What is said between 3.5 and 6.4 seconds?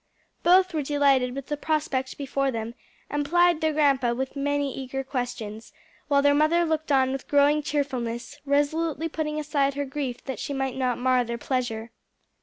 their grandpa with many eager questions, while their